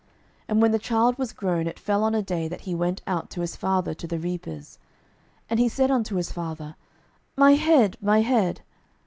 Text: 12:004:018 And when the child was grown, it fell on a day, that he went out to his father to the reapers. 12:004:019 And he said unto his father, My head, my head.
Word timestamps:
12:004:018 0.01 0.09
And 0.49 0.61
when 0.63 0.71
the 0.71 0.79
child 0.79 1.17
was 1.19 1.31
grown, 1.31 1.67
it 1.67 1.77
fell 1.77 2.03
on 2.03 2.15
a 2.15 2.23
day, 2.23 2.47
that 2.47 2.61
he 2.61 2.73
went 2.73 3.03
out 3.05 3.29
to 3.29 3.41
his 3.41 3.55
father 3.55 3.93
to 3.93 4.07
the 4.07 4.17
reapers. 4.17 4.79
12:004:019 5.43 5.45
And 5.51 5.59
he 5.59 5.69
said 5.69 5.91
unto 5.91 6.15
his 6.15 6.31
father, 6.31 6.75
My 7.37 7.51
head, 7.53 7.97
my 8.01 8.21
head. 8.21 8.61